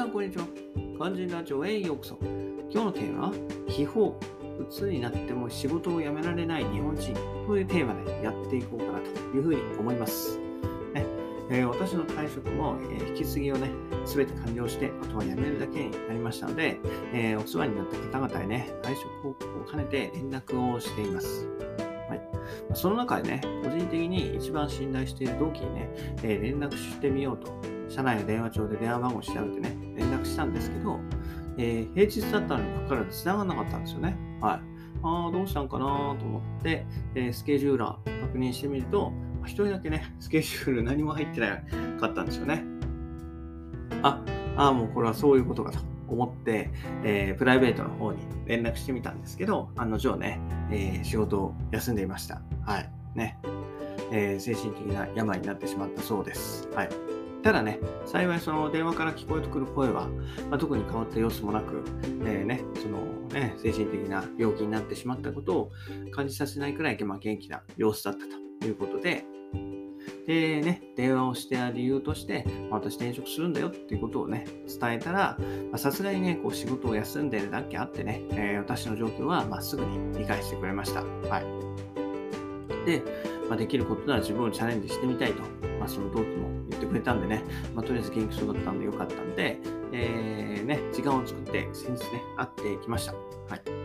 [0.00, 0.46] さん、こんにちは。
[0.98, 2.16] 漢字ラジオへようこそ。
[2.70, 3.32] 今日のテーマは、
[3.68, 4.14] 秘宝、う
[4.70, 7.12] つになっても仕事を辞められない日本人
[7.46, 10.38] というテーマでやっていこうかなというふうに思います。
[10.94, 11.04] ね
[11.50, 13.70] えー、私の退職も、えー、引き継ぎをね、
[14.06, 16.80] すべて完了して、あとは辞めるだけになりましたので、
[17.12, 21.46] えー、お世話になった方々へね、退職報告を兼ねて連絡をしています。
[22.08, 22.22] はい、
[22.72, 25.90] その中でね、個人的に一番信頼している同期にね、
[26.22, 27.52] え連絡してみようと
[27.90, 29.76] 社内の電話帳で電話番号調べてね、
[30.40, 30.98] したんですけど、
[31.58, 34.16] えー、平日だったのにかかわらず繋がらなかったんですよね。
[34.40, 34.60] はい。
[35.02, 35.84] ああ、どうしたんかな
[36.18, 39.12] と思って、えー、スケジューラー確認してみると、
[39.44, 41.58] 一人だけね、スケジュール何も入ってな
[42.00, 42.64] かったんですよね。
[44.02, 44.22] あ、
[44.56, 46.70] あもうこれはそういうことかと思って、
[47.04, 52.42] えー、プライベートの方に連絡してみたんですけど、案の定ね、えー、仕事を休んでいました。
[52.64, 52.90] はい。
[53.14, 53.38] ね。
[54.12, 56.68] えー、精神的な病になってしまったそうです。
[56.74, 57.19] はい。
[57.42, 60.08] ただね、幸いその電話から聞こえてくる声は、
[60.50, 61.82] まあ、特に変わった様子もなく、
[62.24, 65.72] えー、ね、そのね、精神的な病気になってしまったことを
[66.12, 68.20] 感じさせないくらい、まあ、元気な様子だった
[68.60, 69.24] ということで、
[70.26, 75.38] でね、電話をしてた理由として、まあ、私転職するんだよっていうことをね、伝えたら、
[75.76, 81.02] さすがにね、こう仕事を休んでるだけあってね、えー、私の状況はまっすぐに理解してくれました。
[81.02, 81.99] はい。
[82.84, 83.02] で、
[83.48, 85.42] まあ、できることなら自分をチャレンジしてみたいと、
[85.78, 87.42] まあ、その同期も言ってくれたんでね、
[87.74, 89.58] まあ、とりあえず元気そうだったんでよかったんで、
[89.92, 93.12] えー、ね、時間を作って先日ね、会ってきました。
[93.12, 93.18] は
[93.56, 93.79] い。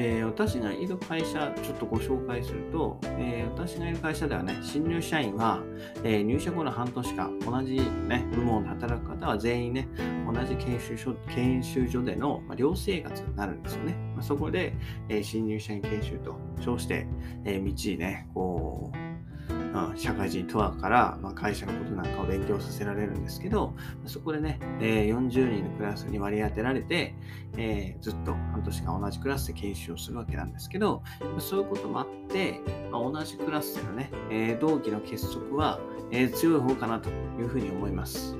[0.00, 5.62] で、私がいる会社、ちょっとご紹介すると、えー、私がいる会社ではね、新入社員は、
[6.02, 7.76] えー、入社後の半年間、同じ、
[8.08, 9.88] ね、部門で働く方は全員ね、
[10.26, 13.92] 同じ研修所研修所での、まあ、寮生活になるんですよね。
[14.14, 14.74] まあ、そこで、
[15.10, 17.06] え、新入社員研修と称して、
[17.44, 18.99] えー、道ね、こう、
[19.72, 23.74] うん、社会人とはから、まあ、会社のことなんかを勉強させられるんですけど、
[24.06, 27.14] そこでね、えー、40人のクラスに割り当てられて、
[27.56, 31.02] えー、ずっと半年間同じクラスで研修をするわけなんですけど、
[31.38, 35.78] そういうこともあって、まあ、同じクラスでのね、えー、同期の結束は、
[36.12, 38.36] え強い方かなというふうに思います。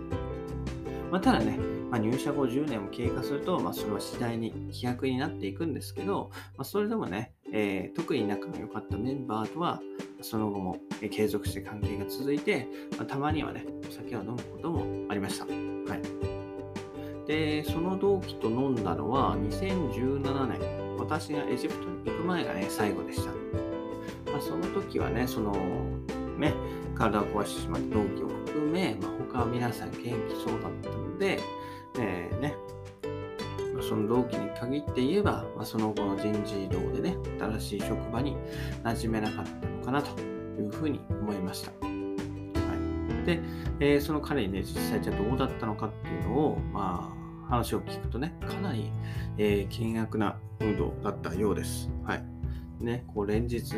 [1.12, 1.56] まあ、ただね、
[1.91, 9.81] まあ、入社後10年も経過すると、まあ、それは次第に飛躍になっていくんですけど、まあ、それでもね、えー、特に仲が良かったメンバーとは、
[10.21, 10.78] その後も
[11.11, 15.44] 継続して関係が続いて、まあ、たまにはね、お酒を飲むこともありました。
[15.47, 15.50] は
[15.97, 17.27] い。
[17.27, 23.31] で、その同期と飲んだのは2017年、私がエジプトに行く前がね、最後でした。
[24.31, 25.53] まあ、その時はね、その、
[26.39, 26.55] ね、
[26.94, 31.41] 体を壊してしまった同期を含め、まあ、他は皆さん元気そうだったので、
[31.99, 32.55] えー、ね、
[33.91, 38.37] その同期に限って言えば、まあ、その後の人事異動でね、新しい職場に
[38.84, 41.73] 馴染めなかったのかなというふうに思いました。
[41.73, 41.89] は
[43.25, 43.41] い、で、
[43.81, 47.12] えー、その彼にね、実際じゃどうだったのかっていうのを、ま
[47.49, 48.93] あ、話を聞くとね、かなり、
[49.39, 51.91] えー、険悪なムードだったようです。
[52.05, 52.25] はい。
[52.78, 53.75] ね、こう連日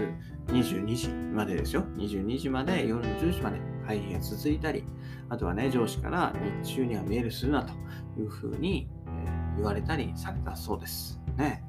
[0.49, 1.85] 22時までですよ。
[1.97, 4.85] 22時まで、夜の10時まで会議が続いたり、
[5.31, 7.73] あとはね、上司から日中にはメールするなと
[8.21, 8.91] いうふうに、
[9.57, 11.21] 言われたりされたそうです。
[11.37, 11.65] ね。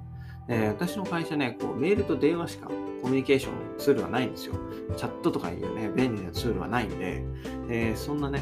[0.49, 2.73] えー、私の会社ね、こうメールと電話しかコ
[3.07, 4.55] ミュニケーションツールはないんですよ。
[4.97, 7.23] チャットとかいうね、便利なツールはないんで、
[7.69, 8.41] えー、そんなね、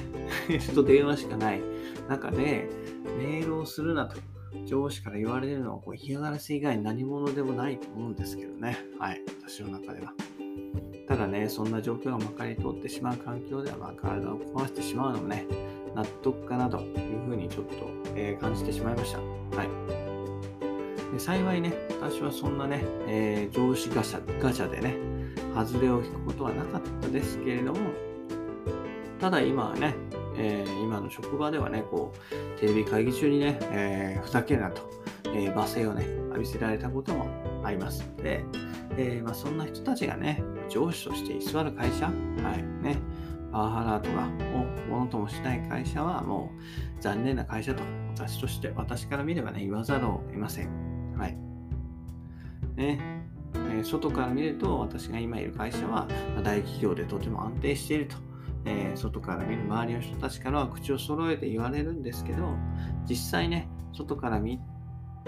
[0.49, 1.61] メールと電話しかない
[2.09, 2.69] 中で、
[3.17, 4.17] メールをするなと
[4.65, 8.77] 上司から言われるのはこう嫌がらせ以外に何者でもないと思うんですけどね。
[8.99, 10.13] はい、私の中では。
[11.07, 15.45] ただね、そんな状況がまかり通ってしまう環境では、まあ、体を壊してしまうのもね、
[15.95, 17.73] 納得かなというふうにちょっと、
[18.15, 19.19] えー、感じてしまいました。
[19.19, 21.13] はい。
[21.13, 24.95] で幸いね、私はそんなね、えー、上司ガチャガチャでね、
[25.53, 27.79] 外れを引くことはなかったですけれども、
[29.19, 29.95] ただ今はね、
[30.37, 34.89] えー、今の職場ではね、こう、テレビ会議中にね、えー、ふざけるなと、
[35.25, 37.27] えー、罵声をね、浴びせられたことも
[37.63, 38.43] ありますので、
[38.97, 42.97] えまあ、そんな人たちがね、上司として居座る会社、はいね、
[43.51, 46.51] パワハラとかをものともしない会社はも
[46.99, 47.83] う残念な会社と
[48.15, 50.69] 私として、私から見ればね、言わざるを得ません。
[51.17, 51.37] はい。
[52.75, 52.99] ね、
[53.71, 56.07] え、外から見ると私が今いる会社は
[56.43, 58.15] 大企業でとても安定していると。
[58.63, 62.55] えー、外から見る周りの人たちからは口を揃えて言われるんですけど、
[63.09, 64.59] 実際ね、外から見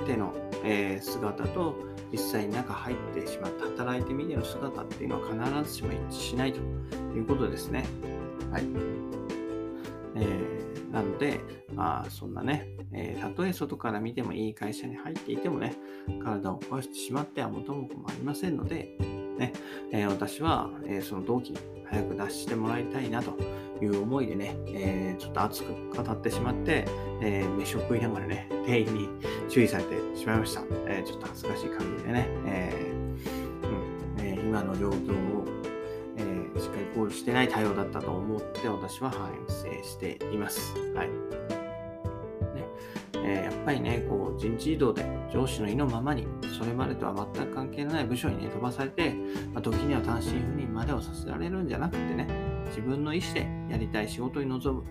[0.06, 1.76] ての、えー、姿と
[2.12, 6.60] 実際に中入ってしまった働いてみての姿っていうのは必ずしも一致しないと
[7.16, 7.86] いうことですね。
[8.52, 8.64] はい。
[10.16, 11.40] えー、なので、
[11.74, 15.76] まあ、そんなね、えー、たとえ外から見てもいい会社に入っていてもね、
[16.24, 18.96] 体を壊してしまっては元も子もありませんので、
[19.40, 19.54] ね、
[19.92, 23.36] えー、私は、えその同期に早く脱してもらいたいなと
[23.84, 26.86] いう思いでね、えー、ちょっと熱く語ってしまって、
[27.22, 29.10] えー、飯を食いながらね、店員に
[29.50, 30.62] 注意されてしまいました。
[30.88, 32.92] えー、ちょっと恥ずかしい感じでね、え
[34.18, 35.46] うんえ今の状況を、
[36.18, 40.74] えしっかり考慮してない対応だったと思って私は反省しています。
[40.96, 41.53] はい。
[43.24, 46.28] ねえやっぱりね、こう人事異動で上司の意のままに、
[46.60, 49.14] それまでとは全く関係のない部署にね、飛ばされて、
[49.54, 52.28] まあ、時には単身赴任までをさせられるんじゃなくてね、
[52.68, 54.84] 自分の意思でやりたい仕事に臨む、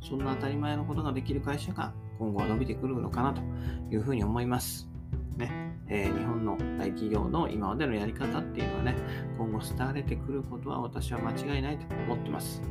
[0.00, 3.42] そんな当たり前のことができる会社が今後は伸びてくるのかなと
[3.90, 4.88] いうふうに思います。
[5.36, 8.96] ねえー、日本の大企業の今までのやり方っていうのはね、
[9.36, 12.62] 今後廃れてくることは私は間違いないと思ってます。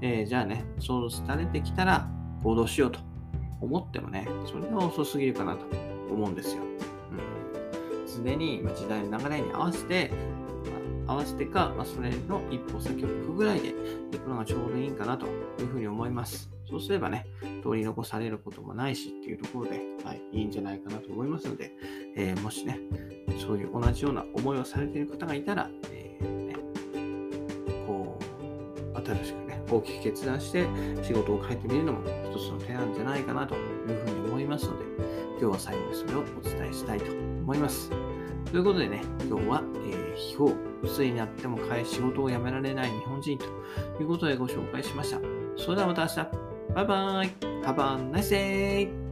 [0.00, 2.10] えー、じゃあね、そう廃れてきたら
[2.42, 3.13] 行動しようと
[3.64, 5.66] 思ってもね、それは遅すぎるかなと
[6.12, 6.62] 思うんですよ。
[8.06, 10.10] す、うん、で、に時代の流れに合わせて、
[11.06, 13.74] 合わせてか、まあ、それの一歩先を行くぐらいで
[14.12, 16.50] 行くのがちょうどいいかなというふうに思います。
[16.68, 17.26] そうすればね、
[17.62, 21.72] 取り残されることもないしっていうところで、はい、いいんじゃないかなと思いますので、
[22.16, 22.80] えー、もしね、
[23.38, 26.56] そういう同じような思いをされている方がいたら、えー、ね、
[27.86, 28.18] こ
[28.94, 30.66] う、新しく、大きく決断して
[31.02, 32.00] 仕事を変えてみるのも
[32.30, 34.84] 一つの手なんじゃないかなというふうに思いますので、
[35.40, 37.90] 今日は最後にそれをお伝えしたいと思います。
[38.50, 40.52] ということでね、今日は、えー、秘宝、
[40.82, 43.44] 薄いになっても変え仕事を辞められない日本人と
[44.00, 45.18] いうことでご紹介しました。
[45.56, 46.16] それではまた明日。
[46.74, 47.30] バイバーイ。
[47.64, 49.03] Have a nice day.